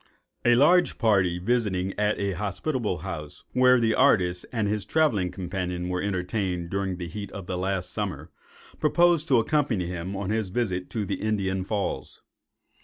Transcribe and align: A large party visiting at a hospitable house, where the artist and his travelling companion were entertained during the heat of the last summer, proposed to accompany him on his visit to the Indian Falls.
A 0.43 0.55
large 0.55 0.97
party 0.97 1.37
visiting 1.37 1.93
at 1.95 2.17
a 2.17 2.31
hospitable 2.31 3.01
house, 3.05 3.43
where 3.53 3.79
the 3.79 3.93
artist 3.93 4.47
and 4.51 4.67
his 4.67 4.83
travelling 4.83 5.29
companion 5.29 5.89
were 5.89 6.01
entertained 6.01 6.71
during 6.71 6.97
the 6.97 7.07
heat 7.07 7.31
of 7.33 7.45
the 7.45 7.55
last 7.55 7.91
summer, 7.91 8.31
proposed 8.79 9.27
to 9.27 9.37
accompany 9.37 9.85
him 9.85 10.15
on 10.17 10.31
his 10.31 10.49
visit 10.49 10.89
to 10.89 11.05
the 11.05 11.21
Indian 11.21 11.63
Falls. 11.63 12.23